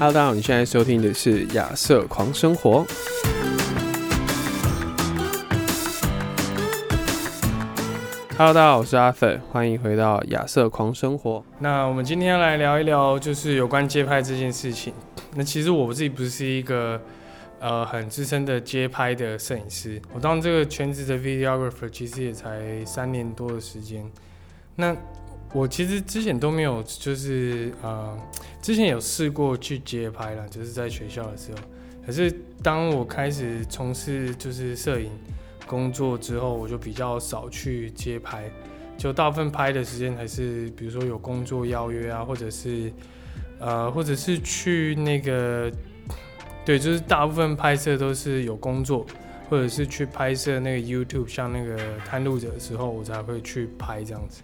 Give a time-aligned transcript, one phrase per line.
[0.00, 2.86] Hello，大家好，你现在收听的是亚瑟狂生活。
[8.38, 11.44] Hello，大家好，我是阿粉，欢迎回到亚瑟狂生活。
[11.58, 14.94] 那我们今天来聊一聊，就是有关街拍这件事情。
[15.34, 16.98] 那其实我自己不是一个
[17.58, 24.10] 呃很资深的街拍的摄影师，我当这个全职的 videographer 其实也才三年多的时间。
[24.76, 24.96] 那
[25.52, 28.16] 我其实之前都没有，就是呃，
[28.62, 31.58] 之前有试过去街拍了，就是在学校的时候。
[32.06, 32.32] 可是
[32.62, 35.10] 当我开始从事就是摄影
[35.66, 38.50] 工作之后，我就比较少去街拍，
[38.96, 42.92] 就大部分拍的时间还是比如说有工作邀约啊，或者是
[43.58, 45.70] 呃，或者是去那个，
[46.64, 49.04] 对，就是大部分拍摄都是有工作，
[49.48, 51.76] 或者是去拍摄那个 YouTube，像那个
[52.06, 54.42] 探路者的时候，我才会去拍这样子。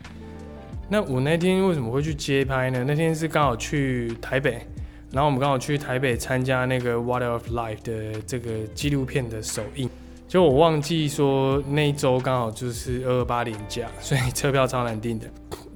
[0.88, 2.84] 那我那天为什么会去街拍呢？
[2.86, 4.64] 那天是刚好去台北，
[5.10, 9.90] 然后我们刚好去台北参加那个《Water of Life》的这个纪录片的首映。
[10.28, 15.26] 就我忘记说那一周刚好就是二二八年假，所以车票超难订的。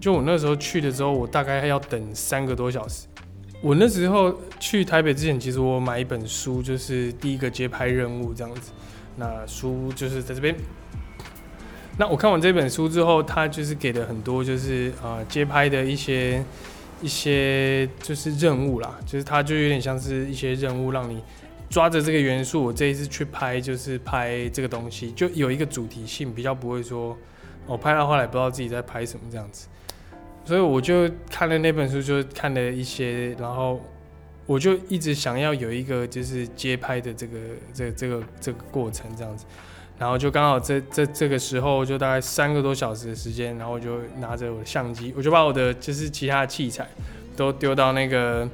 [0.00, 3.06] 就我那时候去的时候，我大概要等三个多小时。
[3.60, 8.70] 我那时候去台北之前，其实我买一本书，就是第一个街拍任务这样子。
[9.16, 10.54] 那书就是在这边。
[12.00, 16.42] 那我看完这本书之后，他就是给了很多就是啊街拍的一些
[17.02, 21.22] 一些就是任务啦，就是他就有点像是一些任务，让你
[21.68, 27.14] 抓着这个元素，我这一次去拍就是拍这个东西，就有一个主题性，比较不会说
[27.66, 29.68] 我拍到后来不知道自己在拍什么这样子。
[30.46, 33.78] 所以我就看了那本书，就看了一些，然后
[34.50, 37.38] 我就一直想要有一个就是街拍的这个
[37.72, 39.44] 这这个这个过程这样子。
[39.96, 46.88] 然后就刚好这这这个时候，就大概三个多小时的时间，然后我就拿着我的相机，我就把我的就是其他的器材
[47.36, 48.48] 都丢到那个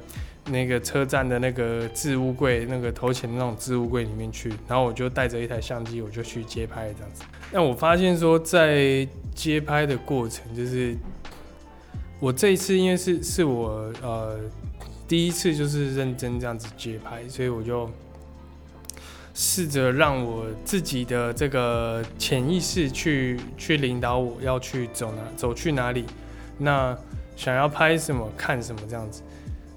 [0.51, 4.49] 那个车站的那个置物柜，那个投钱的那种置物柜里面去。
[4.67, 7.23] 然后我就带着一台相机，我就去街拍这样子。
[7.51, 10.95] 但我发现说，在街拍的过程，就是
[12.19, 14.37] 我这一次因为是是我呃
[15.07, 17.89] 第一次就是认真这样子街拍，所以我就。
[19.39, 26.05] 试着让我自己的这个潜意识去去领导我要去走哪走去哪里，
[26.57, 26.97] 那
[27.35, 29.21] 想要拍什么看什么这样子。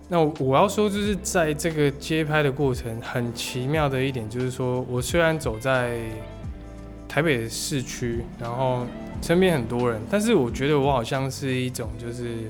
[0.08, 6.00] 那我要说就是在这个街拍的过程很奇妙的一点就是说，我虽然走在
[7.06, 8.86] 台北的市区，然后
[9.20, 12.46] 身边很多人，但是我觉得我好像是一种就是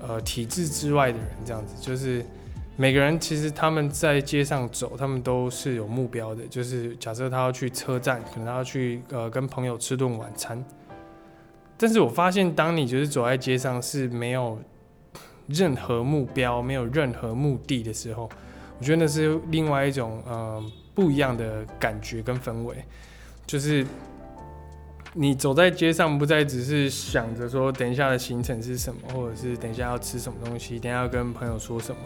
[0.00, 2.24] 呃体制之外的人这样子，就是。
[2.80, 6.46] 每个人其实他们在街上走，他们都是有目标的。
[6.46, 10.64] 就是假设他要去车站，可能他要去呃跟朋友吃顿晚餐。
[11.76, 14.56] 但是我发现，当你就是走在街上是没有
[15.48, 18.30] 任何目标、没有任何目的的时候，
[18.78, 22.76] 我觉得那是另外一种呃不一样的感觉跟氛围。
[23.44, 23.84] 就是
[25.20, 32.00] 你走在街上，不再只是想着说等一下的行程是什么，或者是等一下要吃什么东西，等下要跟朋友说什么。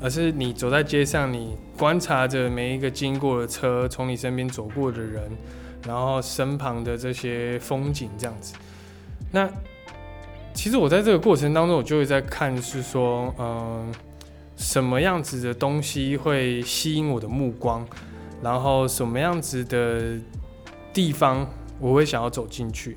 [0.00, 5.30] 而是你走在街上，你观察着每一个经过的车，从你身边走过的人，
[5.86, 8.54] 然后身旁的这些风景这样子。
[9.30, 9.46] 那
[10.54, 13.92] 其实我在这个过程当中，我就会在看，是说，嗯，
[14.56, 17.86] 什么样子的东西会吸引我的目光，
[18.42, 20.18] 然后什么样子的
[20.94, 21.46] 地方
[21.80, 22.96] 我会想要走进去。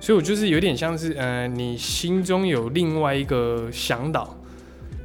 [0.00, 4.36] 所以我就是有点像是，嗯，你心中有另外一个向导。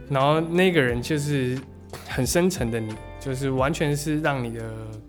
[0.10, 1.58] 然后那个人就是
[2.08, 4.62] 很深沉的你，就是完全是让你的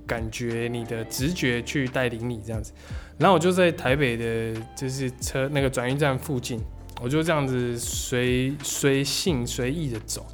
[0.06, 2.72] 感觉、你的直觉去带领你这样子。
[3.18, 6.60] 然后我就在台北的，就是车那个转运站附近，
[7.02, 10.24] 我就这样子随随性随意的走，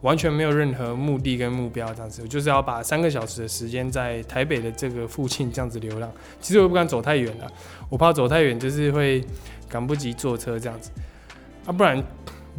[0.00, 2.26] 完全没有任何目的跟目标这样子。
[2.28, 6.10] 就是要把三个小时的时间在台北的这个附近这样子流浪。
[6.40, 7.50] 其实我不敢走太远了，
[7.88, 9.24] 我怕走太远就是会
[9.68, 10.90] 赶不及坐车这样子。
[11.64, 12.02] 啊，不然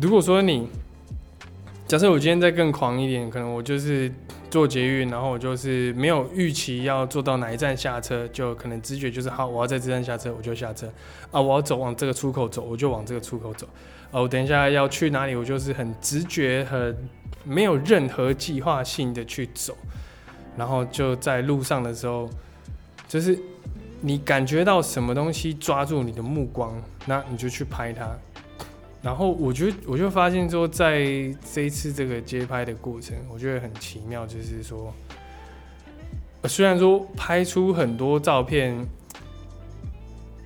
[0.01, 0.67] 如果说你。
[1.87, 4.11] 假设我今天再更狂一点，可能我就是
[4.49, 10.85] 坐捷运，然后我就是没有预期要坐到哪一站下车，就可能直觉就是好，我要在这站下车，我就下车。
[11.31, 13.65] 啊，我要走往这个出口走，我就往这个出口走。
[14.11, 16.93] 啊，我等一下要去哪里，我就是很直觉，很
[17.45, 19.73] 没有任何计划性的去走，
[20.57, 22.29] 然后就在路上的时候，
[23.07, 23.39] 就是
[24.01, 26.75] 你感觉到什么东西抓住你的目光，
[27.05, 28.13] 那你就去拍它。
[29.07, 30.99] 然后我觉得，我就发现说，在
[31.53, 34.93] 这一次这个街拍的过程，我觉得很奇妙，就是说，
[36.43, 38.85] 虽然说拍出很多照片，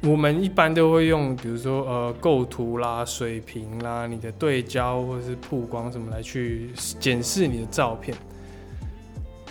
[0.04, 6.70] 我们一般都会用，比如说呃构图啦、水平啦、你的对焦或者是曝光什么来去
[7.00, 8.16] 检视你的照片。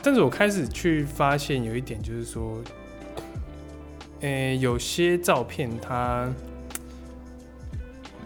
[0.00, 2.58] 但是我开始去发现有一点，就是说，
[4.20, 6.32] 诶，有些照片它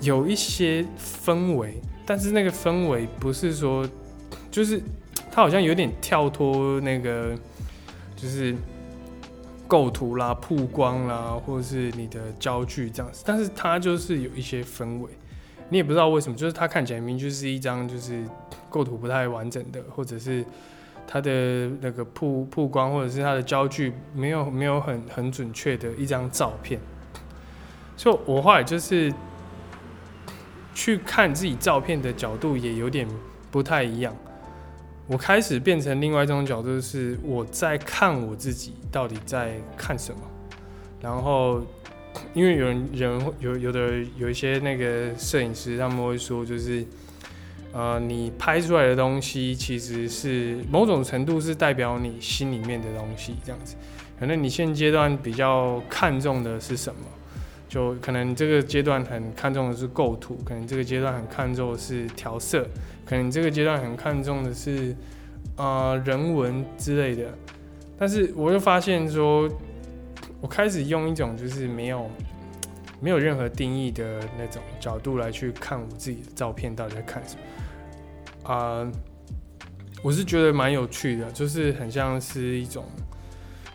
[0.01, 3.89] 有一些氛围，但是那个氛围不是说，
[4.51, 4.81] 就是
[5.31, 7.37] 它好像有点跳脱那个，
[8.17, 8.55] 就是
[9.67, 15.11] 构图啦、曝光啦，或者是你的焦距这样子，但是它就是有一些氛围，
[15.69, 18.25] 你也不知道为什么，就是它看起来明明就是一张就是
[18.69, 20.45] 构图不太完整的，或者是。
[21.07, 26.81] 它的那个曝曝光，或者是它的焦距没有没有很很准确的一张照片，
[27.95, 29.13] 所以我后来就是
[30.75, 33.09] 去看自己照片的角度也有点
[33.51, 34.15] 不太一样。
[35.07, 40.21] 我开始变成另外一种角度，是我在看我自己到底在看什么。
[41.01, 41.63] 然后，
[42.35, 46.85] 因为有人人有有的有一些那个摄影师，他们会说就是。
[47.77, 53.75] 呃，你拍出来的东西其实是某种程度是代表你心里面的东西，这样子。
[54.17, 57.01] 可能你现阶段比较看重的是什么？
[57.69, 62.67] 就可能这个阶段很看重的是构图，可能这个阶段很看重的是调色，
[63.05, 64.95] 可能这个阶段很看重的是
[65.57, 67.33] 呃人文之类的。
[67.99, 69.49] 但是我又发现说，
[70.41, 72.11] 我开始用一种就是没有
[73.01, 78.53] 没有任何定义的那种角度来去看我自己的照片到底在看什么。
[78.53, 78.93] 啊，
[80.03, 82.85] 我是觉得蛮有趣的，就是很像是一种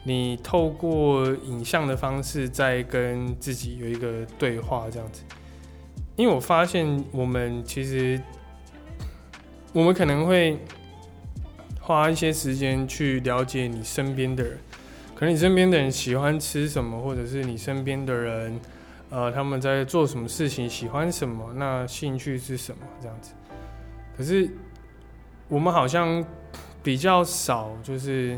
[0.10, 5.22] 你透过影像的方式在跟自己有一个对话这样子。
[6.16, 8.20] 因为我发现我们其实
[9.72, 10.58] 我们可能会
[11.80, 14.58] 花一些时间去了解你身边的人，
[15.16, 18.60] 可能你身边的人喜欢吃什么，或者是你身边的人
[19.12, 23.32] 呃他们在做什么事情，喜欢什么，那兴趣是什么这样子。
[24.18, 24.50] 可是，
[25.48, 26.26] 我们好像
[26.84, 28.38] 比较少，就是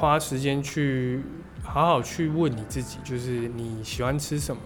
[0.00, 1.20] 花时间去
[1.62, 4.62] 好好去问你自己，就是你喜欢吃什么，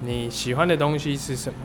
[0.00, 1.58] 你喜欢的东西是什么，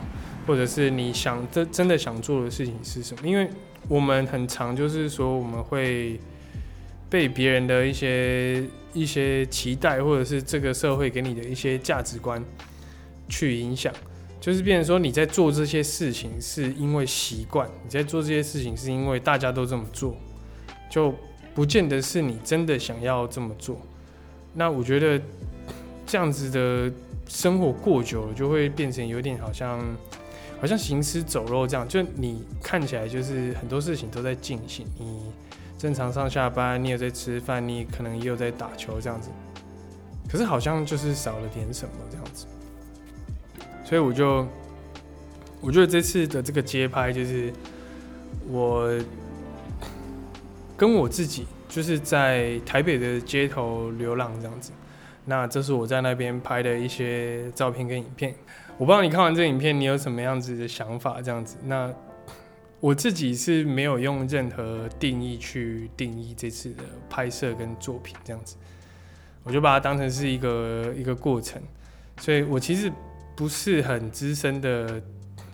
[0.44, 3.26] 或者是你想真真的想做的事情是什么？
[3.26, 3.48] 因为
[3.88, 6.18] 我们很常就是说，我们会
[7.08, 12.44] 被别人的一些一些期待，或者是这个社会给你的一些价值观
[13.28, 13.92] 去影响。
[14.40, 20.16] 就是变成说，你在做这些事情是因为习惯，你在做这些事情是因为大家都这么做，
[20.90, 21.14] 就
[21.56, 23.80] 不见得是你真的想要这么做。
[24.52, 25.18] 那我觉得
[26.06, 26.92] 这样子的
[27.26, 29.80] 生活过久了，就会变成有点好像
[30.60, 31.88] 好像行尸走肉这样。
[31.88, 35.32] 就你看起来就是很多事情都在进行，你
[35.78, 39.30] 正常上下班，你有在吃饭，你可能也有在打球这样子，
[40.30, 42.46] 可是好像就是少了点什么这样子。
[43.82, 44.46] 所以我就，
[45.62, 47.50] 我觉得这次的这个街拍就是
[48.46, 48.92] 我
[50.76, 54.72] 跟我自己就是在台北的街头流浪这样子。
[55.24, 58.34] 那这是我在那边拍的一些照片跟影片。
[58.78, 61.20] 我不知道你看完这影片，你有什么样子的想法？
[61.22, 61.92] 这样子，那
[62.80, 68.56] 我自己是没有用任何定义去定义这次的拍摄跟作品这样子，
[69.42, 71.60] 我就把它当成是一个一个过程。
[72.18, 72.92] 所以我其实。
[73.38, 74.98] 不是很资深的，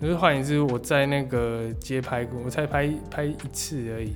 [0.00, 4.14] 就是换言之，我在那个街拍过，我才拍拍一次而已，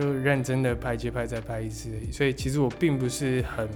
[0.00, 1.90] 就认真的拍街拍再拍一次。
[2.10, 3.68] 所以其实我并不是很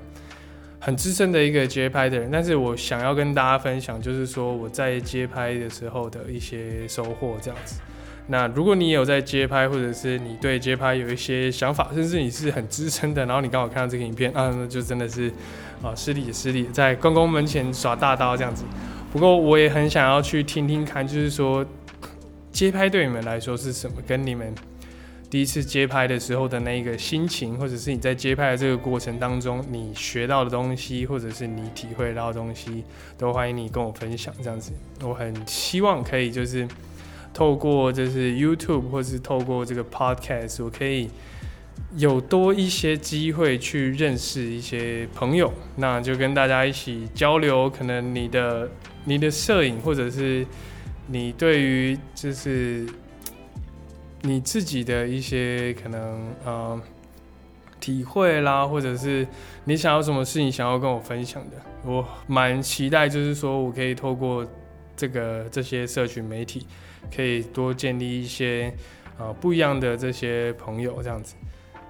[0.80, 7.80] 很资深的一个街拍的人，但是我想要跟大家分享，就是说我在街拍的时候的一些收获这样子。
[8.26, 15.30] 那如果你有在街拍，或者是你对街拍有一些想法，甚至你是很资深的，然后你刚好看到这个影片，啊，那就真的是
[15.82, 18.64] 啊，失礼失礼，在公公门前耍大刀这样子。
[19.12, 21.64] 不过我也很想要去听听看，就是说
[22.50, 23.96] 街拍对你们来说是什么？
[24.06, 24.54] 跟你们
[25.30, 32.84] 第一次街拍的时候的那个心情，或者是你在街拍的这个过程当中你学到的东西，或者是你体会到的东西，
[33.18, 34.32] 都欢迎你跟我分享。
[34.42, 36.68] 这样子，我很希望可以就是
[37.32, 41.10] 透过就是 YouTube 或是透过这个 Podcast，我可以
[41.96, 48.70] 有多一些机会去认识一些朋友，那就跟大家一起交流，可能你的。
[49.06, 50.46] 你的摄影，或者是
[51.08, 52.86] 你对于就是
[54.26, 56.80] 你自己的一些可能呃
[57.78, 59.26] 体会啦，或者是
[59.64, 64.46] 你想要什么事情想要跟我分享的，我蛮期待，就是说我可以透过
[64.96, 66.66] 这个这些社群媒体，
[67.14, 68.72] 可以多建立一些
[69.18, 71.34] 啊不一样的这些朋友这样子，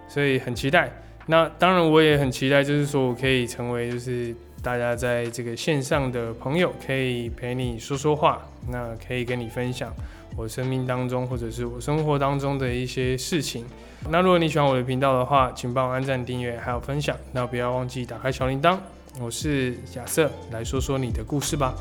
[0.09, 0.93] 所以很期待。
[1.27, 4.35] 那当然我也很期待，就是说我可以成为就是。
[4.65, 9.93] 大家在这个线上的朋友可以陪你说说话，那可以跟你分享
[10.35, 13.67] 我生命当中或者是我生活当中的一些事情。
[14.09, 17.15] 那如果你喜欢我的频道的话，请帮我按赞、订阅还有分享。
[17.33, 18.79] 那不要忘记打开小铃铛。
[19.21, 21.75] 我是亚瑟，来说说你的故事吧。